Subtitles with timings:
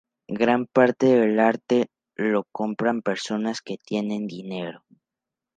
[0.41, 4.83] Gran parte del arte lo compran personas que tienen dinero.